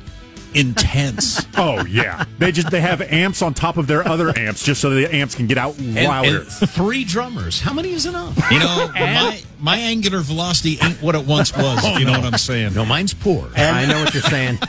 [0.58, 1.46] intense.
[1.60, 4.92] Oh yeah, they just they have amps on top of their other amps just so
[4.92, 6.42] the amps can get out louder.
[6.42, 7.60] and three drummers.
[7.60, 8.38] How many is enough?
[8.52, 11.80] You know, my my angular velocity ain't what it once was.
[11.80, 12.76] if oh, you know what I'm saying?
[12.76, 13.50] No, mine's poor.
[13.56, 14.60] I know what you're saying.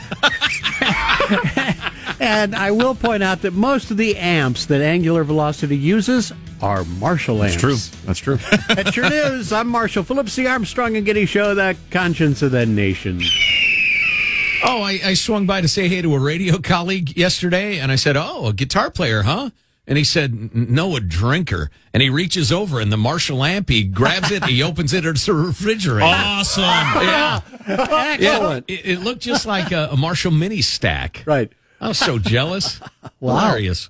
[2.19, 6.85] and I will point out that most of the amps that angular velocity uses are
[6.85, 7.55] Marshall amps.
[7.55, 8.35] That's true.
[8.35, 8.75] That's true.
[8.75, 9.53] That's your news.
[9.53, 13.21] I'm Marshall Phillips, the Armstrong and Getty Show, the conscience of the nation.
[14.63, 17.95] Oh, I, I swung by to say hey to a radio colleague yesterday, and I
[17.95, 19.51] said, "Oh, a guitar player, huh?"
[19.87, 23.83] And he said, "No, a drinker." And he reaches over, and the Marshall amp, he
[23.83, 26.05] grabs it, he opens it, it's a refrigerator.
[26.05, 26.63] Awesome.
[26.63, 28.69] Yeah, Excellent.
[28.69, 31.23] It, it looked just like a, a Marshall mini stack.
[31.25, 31.51] Right.
[31.81, 32.79] I was so jealous.
[33.19, 33.89] Hilarious.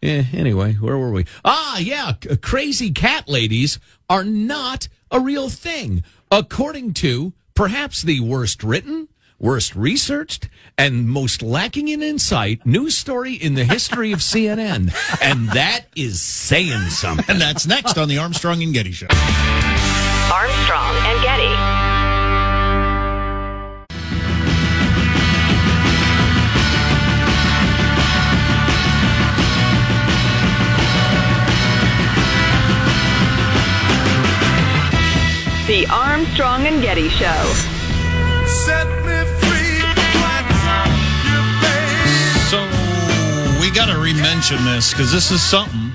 [0.00, 1.26] Yeah, anyway, where were we?
[1.44, 8.64] Ah, yeah, crazy cat ladies are not a real thing, according to perhaps the worst
[8.64, 9.08] written,
[9.40, 10.48] worst researched,
[10.78, 14.94] and most lacking in insight news story in the history of CNN.
[15.22, 17.24] And that is saying something.
[17.28, 19.06] And that's next on the Armstrong and Getty Show.
[20.32, 21.80] Armstrong and Getty.
[35.66, 37.79] The Armstrong and Getty Show.
[43.86, 45.90] Got to re-mention this because this is something.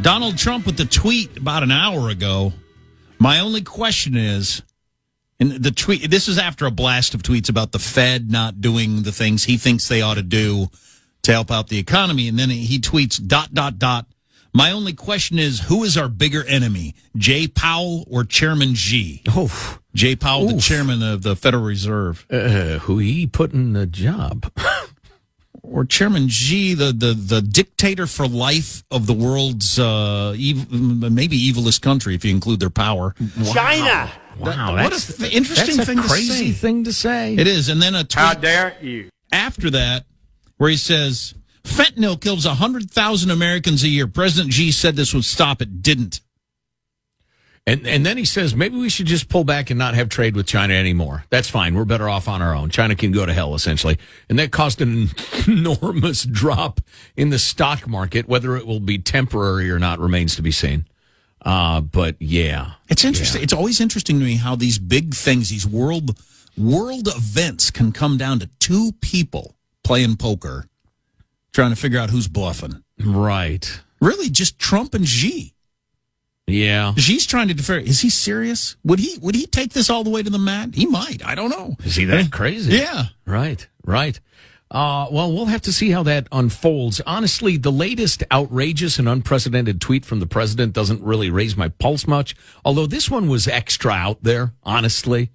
[0.00, 2.52] Donald Trump with the tweet about an hour ago.
[3.18, 4.62] My only question is,
[5.40, 6.08] and the tweet.
[6.08, 9.56] This is after a blast of tweets about the Fed not doing the things he
[9.56, 10.68] thinks they ought to do
[11.22, 14.06] to help out the economy, and then he tweets dot dot dot.
[14.52, 19.22] My only question is, who is our bigger enemy, Jay Powell or Chairman Xi?
[19.28, 22.24] Oh, Jay Powell, the chairman of the Federal Reserve.
[22.30, 24.52] uh, who he put in the job?
[25.64, 31.38] or Chairman Xi, the, the, the dictator for life of the world's uh, ev- maybe
[31.50, 33.14] evilest country, if you include their power.
[33.52, 34.10] China.
[34.38, 36.52] Wow, what that's a f- interesting that's a thing to crazy say.
[36.52, 37.34] thing to say.
[37.36, 39.08] It is, and then a tweet dare you?
[39.32, 40.06] after that
[40.56, 44.06] where he says fentanyl kills hundred thousand Americans a year.
[44.08, 45.62] President Xi said this would stop.
[45.62, 46.20] It didn't.
[47.66, 50.36] And and then he says maybe we should just pull back and not have trade
[50.36, 51.24] with China anymore.
[51.30, 51.74] That's fine.
[51.74, 52.68] We're better off on our own.
[52.68, 53.98] China can go to hell essentially.
[54.28, 55.08] And that caused an
[55.46, 56.80] enormous drop
[57.16, 58.28] in the stock market.
[58.28, 60.84] Whether it will be temporary or not remains to be seen.
[61.40, 63.42] Uh, but yeah, It's interesting.
[63.42, 66.18] It's always interesting to me how these big things, these world
[66.56, 70.66] world events, can come down to two people playing poker,
[71.52, 72.82] trying to figure out who's bluffing.
[73.04, 73.80] right.
[74.00, 75.53] Really, just Trump and Xi.
[76.46, 76.94] Yeah.
[76.96, 77.78] she's trying to defer.
[77.78, 78.76] Is he serious?
[78.84, 80.74] Would he would he take this all the way to the mat?
[80.74, 81.24] He might.
[81.24, 81.76] I don't know.
[81.84, 82.76] Is he that crazy?
[82.76, 83.06] Yeah.
[83.26, 83.66] Right.
[83.84, 84.20] Right.
[84.70, 87.00] Uh, well, we'll have to see how that unfolds.
[87.06, 92.06] Honestly, the latest outrageous and unprecedented tweet from the president doesn't really raise my pulse
[92.06, 92.34] much.
[92.64, 95.30] Although this one was extra out there, honestly.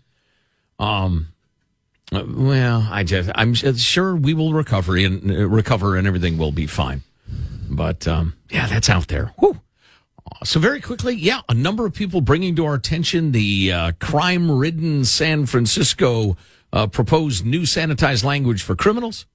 [0.77, 1.29] Um,
[2.11, 6.51] uh, well, I just I'm sure we will recover and uh, recover and everything will
[6.51, 7.03] be fine.
[7.69, 9.31] But um, yeah, that's out there.
[9.39, 9.61] Whew.
[10.43, 15.05] So very quickly, yeah, a number of people bringing to our attention the uh, crime-ridden
[15.05, 16.37] San Francisco
[16.71, 19.25] uh, proposed new sanitized language for criminals,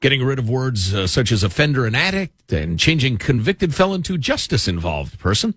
[0.00, 4.16] getting rid of words uh, such as offender and addict, and changing convicted felon to
[4.16, 5.54] justice-involved person.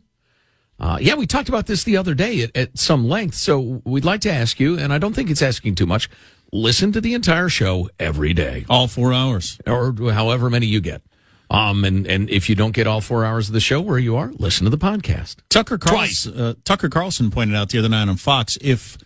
[0.78, 3.36] Uh, yeah, we talked about this the other day at, at some length.
[3.36, 6.10] So we'd like to ask you, and I don't think it's asking too much.
[6.52, 11.02] Listen to the entire show every day, all four hours, or however many you get.
[11.50, 14.16] Um, and, and if you don't get all four hours of the show where you
[14.16, 15.38] are, listen to the podcast.
[15.50, 18.98] Tucker Carlson, uh, Tucker Carlson pointed out the other night on Fox if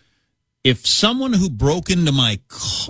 [0.62, 2.38] if someone who broke into my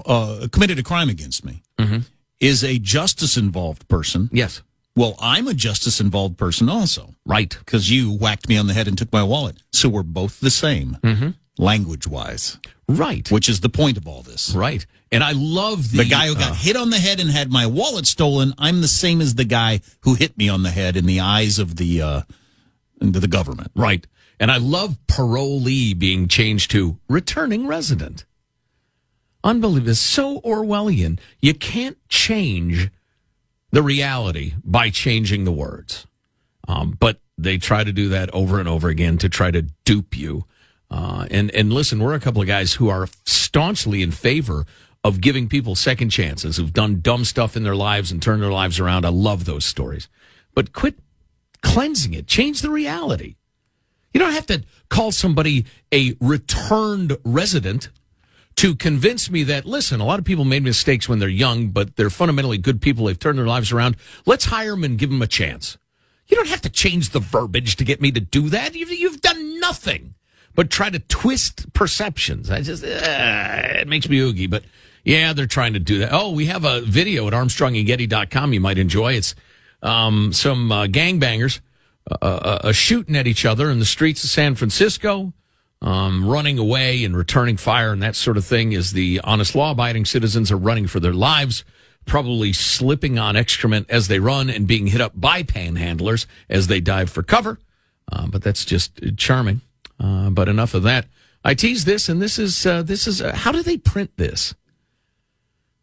[0.04, 1.98] uh, committed a crime against me mm-hmm.
[2.40, 4.62] is a justice involved person, yes.
[4.96, 7.56] Well, I'm a justice involved person also, right?
[7.58, 10.50] Because you whacked me on the head and took my wallet, so we're both the
[10.50, 11.30] same, mm-hmm.
[11.58, 12.58] language wise,
[12.88, 13.30] right?
[13.30, 14.84] Which is the point of all this, right?
[15.12, 17.50] And I love the, the guy who got uh, hit on the head and had
[17.50, 18.54] my wallet stolen.
[18.58, 21.58] I'm the same as the guy who hit me on the head in the eyes
[21.58, 22.22] of the uh,
[23.00, 24.06] the government, right?
[24.38, 28.24] And I love parolee being changed to returning resident.
[29.42, 29.90] Unbelievable.
[29.90, 31.18] It's so Orwellian.
[31.40, 32.90] You can't change
[33.70, 36.06] the reality by changing the words.
[36.68, 40.16] Um, but they try to do that over and over again to try to dupe
[40.16, 40.44] you.
[40.90, 44.66] Uh, and, and listen, we're a couple of guys who are staunchly in favor
[45.02, 48.52] of giving people second chances who've done dumb stuff in their lives and turned their
[48.52, 49.06] lives around.
[49.06, 50.08] I love those stories.
[50.54, 50.98] But quit
[51.62, 52.26] cleansing it.
[52.26, 53.36] Change the reality.
[54.12, 57.88] You don't have to call somebody a returned resident
[58.56, 61.96] to convince me that, listen, a lot of people made mistakes when they're young, but
[61.96, 63.06] they're fundamentally good people.
[63.06, 63.96] They've turned their lives around.
[64.26, 65.78] Let's hire them and give them a chance.
[66.26, 68.74] You don't have to change the verbiage to get me to do that.
[68.74, 70.14] You've, you've done nothing
[70.54, 72.50] but try to twist perceptions.
[72.50, 72.88] I just, uh,
[73.80, 74.64] it makes me oogie, but
[75.04, 76.10] yeah, they're trying to do that.
[76.12, 79.14] Oh, we have a video at armstrongandgetty.com you might enjoy.
[79.14, 79.34] It's
[79.82, 81.60] um, some uh, gangbangers
[82.10, 85.32] uh, uh, uh, shooting at each other in the streets of San Francisco,
[85.82, 89.72] um, running away and returning fire and that sort of thing as the honest law
[89.72, 91.64] abiding citizens are running for their lives,
[92.06, 96.80] probably slipping on excrement as they run and being hit up by panhandlers as they
[96.80, 97.58] dive for cover.
[98.10, 99.60] Uh, but that's just charming.
[99.98, 101.06] Uh, but enough of that.
[101.44, 104.54] I tease this, and this is this is how do they print this?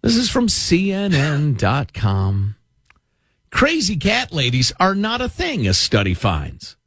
[0.08, 2.56] This is from CNN.com.
[3.52, 6.78] Crazy cat ladies are not a thing, a study finds.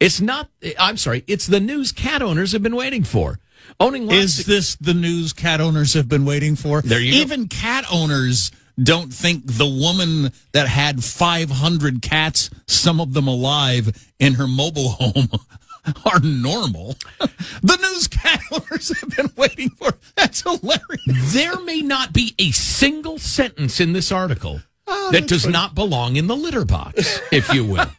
[0.00, 3.38] It's not, I'm sorry, it's the news cat owners have been waiting for.
[3.78, 6.80] Owning Is of, this the news cat owners have been waiting for?
[6.80, 7.54] There you Even go.
[7.54, 8.50] cat owners
[8.82, 14.88] don't think the woman that had 500 cats, some of them alive, in her mobile
[14.98, 15.28] home
[16.04, 16.96] are normal.
[17.62, 19.92] The news cat owners have been waiting for.
[20.16, 21.32] That's hilarious.
[21.32, 25.52] There may not be a single sentence in this article oh, that does funny.
[25.52, 27.90] not belong in the litter box, if you will.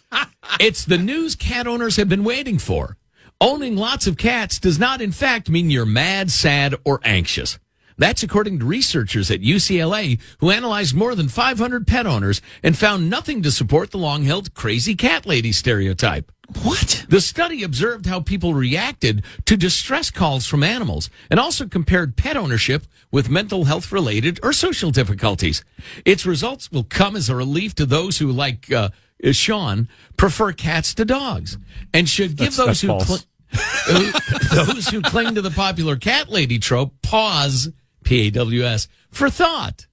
[0.60, 2.96] it's the news cat owners have been waiting for.
[3.40, 7.58] Owning lots of cats does not, in fact, mean you're mad, sad, or anxious.
[7.98, 13.10] That's according to researchers at UCLA who analyzed more than 500 pet owners and found
[13.10, 16.30] nothing to support the long held crazy cat lady stereotype.
[16.62, 17.06] What?
[17.08, 22.36] The study observed how people reacted to distress calls from animals and also compared pet
[22.36, 25.64] ownership with mental health related or social difficulties.
[26.04, 28.90] Its results will come as a relief to those who, like uh,
[29.30, 31.58] Sean, prefer cats to dogs
[31.94, 33.20] and should give that's, those that's who, cl-
[34.66, 37.70] those who cling to the popular cat lady trope pause,
[38.02, 39.86] P A W S, for thought.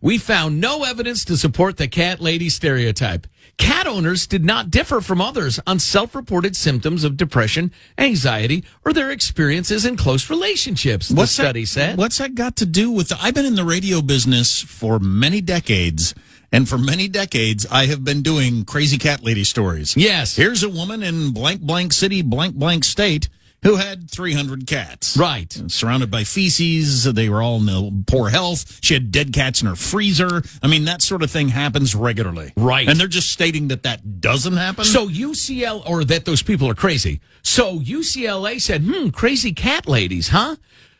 [0.00, 3.26] We found no evidence to support the cat lady stereotype.
[3.56, 8.92] Cat owners did not differ from others on self reported symptoms of depression, anxiety, or
[8.92, 11.98] their experiences in close relationships, the study that, said.
[11.98, 15.40] What's that got to do with the, I've been in the radio business for many
[15.40, 16.14] decades.
[16.52, 19.96] And for many decades, I have been doing crazy cat lady stories.
[19.96, 20.36] Yes.
[20.36, 23.28] Here's a woman in blank, blank city, blank, blank state
[23.62, 25.16] who had 300 cats.
[25.16, 25.52] Right.
[25.68, 27.04] Surrounded by feces.
[27.04, 28.78] They were all in poor health.
[28.82, 30.42] She had dead cats in her freezer.
[30.62, 32.52] I mean, that sort of thing happens regularly.
[32.56, 32.88] Right.
[32.88, 34.84] And they're just stating that that doesn't happen.
[34.84, 37.20] So UCL, or that those people are crazy.
[37.42, 40.56] So UCLA said, hmm, crazy cat ladies, huh?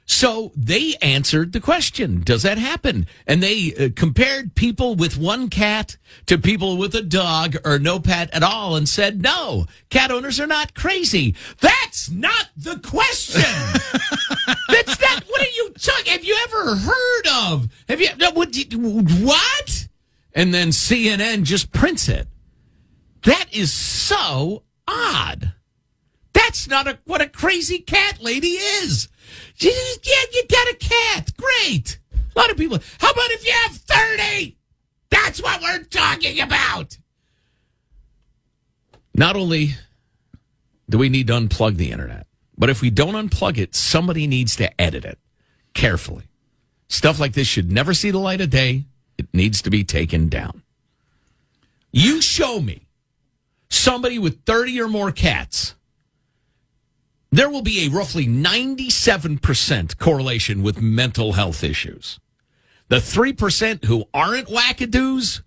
[0.09, 3.09] So they answered the question, does that happen?
[3.26, 5.96] And they uh, compared people with one cat
[6.26, 10.38] to people with a dog or no pet at all and said, no, cat owners
[10.38, 11.34] are not crazy.
[11.61, 13.42] That's not the question.
[14.68, 16.12] That's not, what are you talking?
[16.12, 17.68] Have you ever heard of?
[17.88, 18.57] Have you no, what?
[18.74, 19.88] What?
[20.34, 22.28] And then CNN just prints it.
[23.24, 25.52] That is so odd.
[26.32, 29.09] That's not a, what a crazy cat lady is.
[29.59, 29.70] Yeah,
[30.32, 31.32] you got a cat.
[31.36, 31.98] Great.
[32.14, 32.78] A lot of people.
[32.98, 34.57] How about if you have 30?
[35.11, 36.98] That's what we're talking about.
[39.14, 39.74] Not only
[40.90, 42.26] do we need to unplug the internet,
[42.59, 45.18] but if we don't unplug it, somebody needs to edit it
[45.72, 46.24] carefully.
[46.88, 48.84] Stuff like this should never see the light of day.
[49.16, 50.62] It needs to be taken down.
[51.92, 52.86] You show me
[53.70, 55.74] somebody with 30 or more cats,
[57.37, 62.18] there will be a roughly 97% correlation with mental health issues.
[62.89, 65.43] The 3% who aren't wackadoos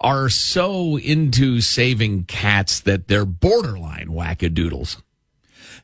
[0.00, 5.00] are so into saving cats that they're borderline wackadoodles.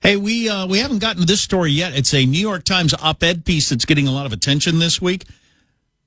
[0.02, 1.96] Hey, we uh, we haven't gotten to this story yet.
[1.96, 5.24] It's a New York Times op-ed piece that's getting a lot of attention this week.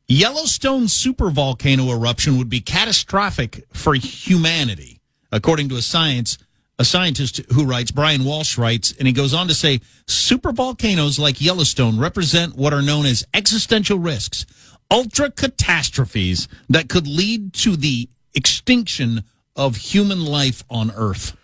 [0.07, 6.37] Yellowstone supervolcano eruption would be catastrophic for humanity, according to a science
[6.79, 7.91] a scientist who writes.
[7.91, 12.81] Bryan Walsh writes, and he goes on to say, supervolcanoes like Yellowstone represent what are
[12.81, 14.45] known as existential risks,
[14.89, 19.23] ultra catastrophes that could lead to the extinction
[19.55, 21.35] of human life on Earth.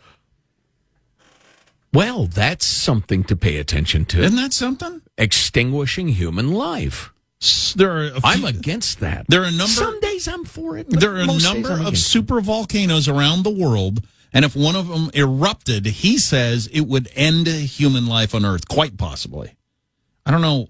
[1.93, 4.21] Well, that's something to pay attention to.
[4.21, 5.01] Isn't that something?
[5.17, 7.11] Extinguishing human life.
[7.75, 8.05] There are.
[8.05, 9.25] A I'm against that.
[9.27, 9.67] There are a number.
[9.67, 10.89] Some days I'm for it.
[10.89, 14.05] There are a number of super volcanoes around the world,
[14.35, 18.67] and if one of them erupted, he says it would end human life on Earth,
[18.67, 19.55] quite possibly.
[20.25, 20.67] I don't know.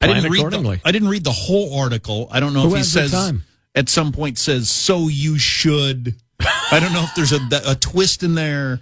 [0.00, 0.50] I didn't read.
[0.50, 2.26] The, I didn't read the whole article.
[2.32, 3.34] I don't know Who if he says
[3.74, 6.14] at some point says so you should.
[6.40, 8.80] I don't know if there's a, a twist in there.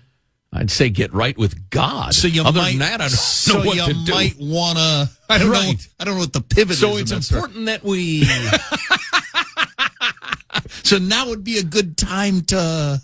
[0.52, 2.14] I'd say get right with God.
[2.14, 2.70] So you Other might.
[2.70, 4.12] than that, I don't so know what you to do.
[4.12, 5.10] might wanna.
[5.28, 5.52] I don't know.
[5.54, 5.88] Right.
[5.98, 6.78] I don't know what the pivot is.
[6.78, 8.24] So it's that important that we.
[10.88, 12.98] So now would be a good time to.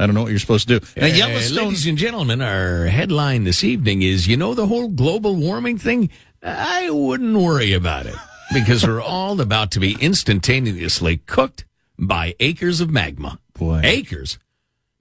[0.00, 0.86] I don't know what you're supposed to do.
[0.96, 1.64] Now, Uh, Yellowstone.
[1.66, 6.08] ladies and gentlemen, our headline this evening is you know the whole global warming thing?
[6.42, 8.14] I wouldn't worry about it
[8.54, 11.66] because we're all about to be instantaneously cooked
[11.98, 13.38] by acres of magma.
[13.52, 13.82] Boy.
[13.84, 14.38] Acres.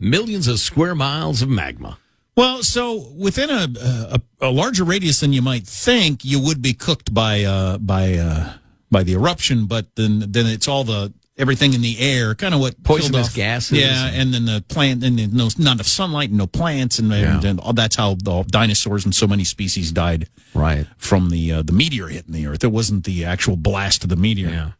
[0.02, 1.98] Millions of square miles of magma.
[2.36, 6.74] Well, so within a, a a larger radius than you might think, you would be
[6.74, 8.54] cooked by uh, by uh,
[8.92, 12.60] by the eruption, but then then it's all the everything in the air, kind of
[12.60, 13.80] what Poisonous gases.
[13.80, 17.12] Yeah, and then the plant, and then no not enough sunlight and no plants, and,
[17.12, 20.28] and, and all, that's how the dinosaurs and so many species died.
[20.54, 20.86] Right.
[20.98, 22.64] from the uh, the meteor hitting the Earth.
[22.64, 24.50] It wasn't the actual blast of the meteor.
[24.50, 24.72] Yeah.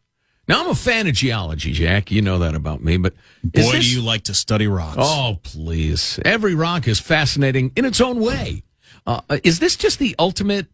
[0.48, 2.10] Now, I'm a fan of geology, Jack.
[2.10, 4.96] You know that about me, but Boy, this- do you like to study rocks?
[4.98, 6.18] Oh, please.
[6.24, 8.64] Every rock is fascinating in its own way.
[9.06, 10.66] Uh, is this just the ultimate?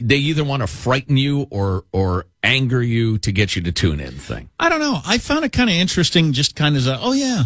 [0.00, 4.00] They either want to frighten you or or anger you to get you to tune
[4.00, 4.50] in thing.
[4.58, 5.00] I don't know.
[5.06, 7.44] I found it kind of interesting, just kind of, oh yeah,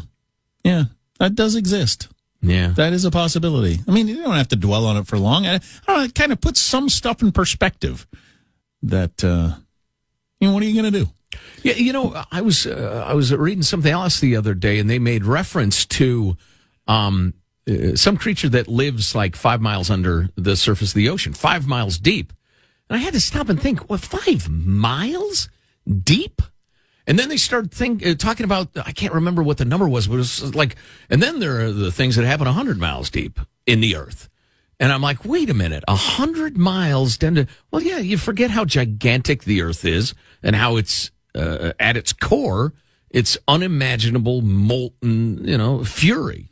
[0.65, 0.85] yeah,
[1.19, 2.09] that does exist.
[2.43, 2.69] Yeah.
[2.69, 3.81] That is a possibility.
[3.89, 5.47] I mean, you don't have to dwell on it for long.
[5.47, 6.05] I, I don't know.
[6.05, 8.07] It kind of puts some stuff in perspective.
[8.83, 9.57] That uh,
[10.39, 11.11] you know, what are you going to do?
[11.63, 14.89] Yeah, you know, I was uh, I was reading something else the other day, and
[14.89, 16.37] they made reference to
[16.87, 17.35] um,
[17.69, 21.67] uh, some creature that lives like five miles under the surface of the ocean, five
[21.67, 22.33] miles deep.
[22.89, 25.49] And I had to stop and think, what, five miles
[25.87, 26.43] deep?
[27.07, 30.09] And then they started think, uh, talking about, I can't remember what the number was,
[30.09, 30.77] but it was like,
[31.09, 34.29] and then there are the things that happen 100 miles deep in the earth.
[34.79, 38.65] And I'm like, wait a minute, 100 miles down to, well, yeah, you forget how
[38.65, 42.75] gigantic the earth is and how it's, uh, at its core,
[43.11, 46.51] it's unimaginable, molten, you know, fury.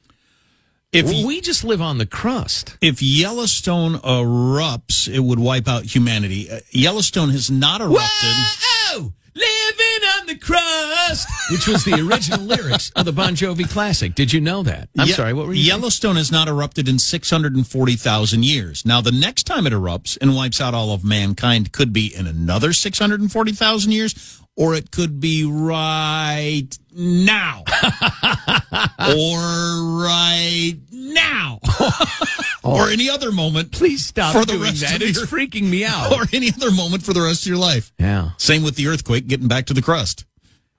[0.95, 2.77] If we just live on the crust.
[2.81, 6.49] If Yellowstone erupts, it would wipe out humanity.
[6.49, 7.99] Uh, Yellowstone has not erupted.
[8.01, 9.13] Whoa!
[9.35, 14.14] Living on the crust, which was the original lyrics of the Bon Jovi classic.
[14.14, 14.89] Did you know that?
[14.99, 15.32] I'm Ye- sorry.
[15.32, 15.64] What were you?
[15.64, 15.80] saying?
[15.80, 18.85] Yellowstone has not erupted in 640,000 years.
[18.85, 22.26] Now, the next time it erupts and wipes out all of mankind could be in
[22.26, 27.64] another 640,000 years, or it could be right now.
[29.16, 29.39] or
[30.05, 31.59] right now.
[32.62, 33.72] or any other moment.
[33.72, 34.97] Please stop for the doing rest that.
[34.97, 36.12] of It's your- freaking me out.
[36.12, 37.93] Or any other moment for the rest of your life.
[37.99, 38.30] Yeah.
[38.39, 40.24] Same with the earthquake, getting back to the crust.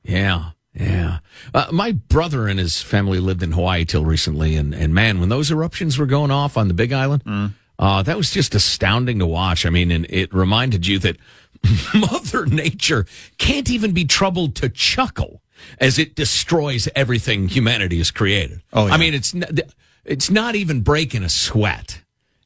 [0.05, 1.19] Yeah, yeah.
[1.53, 5.29] Uh, my brother and his family lived in Hawaii till recently, and, and man, when
[5.29, 9.25] those eruptions were going off on the Big Island, uh, that was just astounding to
[9.25, 9.65] watch.
[9.65, 11.17] I mean, and it reminded you that
[11.93, 13.05] Mother Nature
[13.37, 15.41] can't even be troubled to chuckle
[15.79, 18.61] as it destroys everything humanity has created.
[18.71, 18.93] Oh, yeah.
[18.93, 19.33] I mean, it's
[20.05, 22.01] it's not even breaking a sweat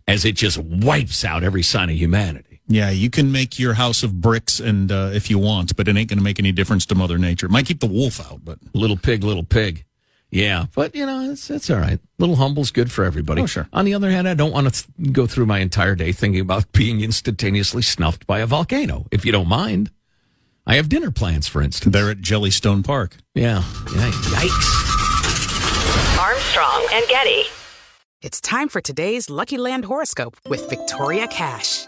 [0.08, 2.49] as it just wipes out every sign of humanity.
[2.72, 5.98] Yeah, you can make your house of bricks, and uh, if you want, but it
[5.98, 7.48] ain't going to make any difference to Mother Nature.
[7.48, 9.86] It might keep the wolf out, but little pig, little pig.
[10.30, 12.00] Yeah, but you know, it's it's all right.
[12.20, 13.42] Little humble's good for everybody.
[13.42, 13.68] Oh, sure.
[13.74, 16.42] On the other hand, I don't want to th- go through my entire day thinking
[16.42, 19.08] about being instantaneously snuffed by a volcano.
[19.10, 19.90] If you don't mind,
[20.68, 21.92] I have dinner plans, for instance.
[21.92, 23.18] They're at Jellystone Park.
[23.34, 23.64] Yeah.
[23.96, 24.12] yeah.
[24.12, 26.20] Yikes.
[26.20, 27.46] Armstrong and Getty.
[28.22, 31.88] It's time for today's Lucky Land horoscope with Victoria Cash.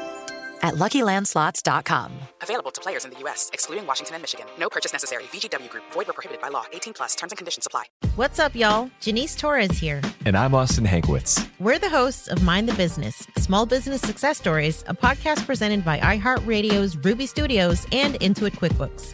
[0.61, 2.11] at LuckyLandSlots.com.
[2.41, 4.45] Available to players in the U.S., excluding Washington and Michigan.
[4.59, 5.23] No purchase necessary.
[5.33, 5.83] VGW Group.
[5.91, 6.65] Void where prohibited by law.
[6.73, 7.15] 18 plus.
[7.15, 7.85] Terms and conditions apply.
[8.15, 8.89] What's up, y'all?
[8.99, 10.01] Janice Torres here.
[10.25, 11.47] And I'm Austin Hankwitz.
[11.59, 15.99] We're the hosts of Mind the Business, Small Business Success Stories, a podcast presented by
[15.99, 19.13] iHeartRadio's Ruby Studios and Intuit QuickBooks.